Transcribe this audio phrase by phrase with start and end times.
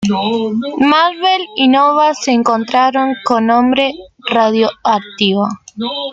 [0.79, 5.47] Marvel y Nova se encontraron con Hombre Radioactivo.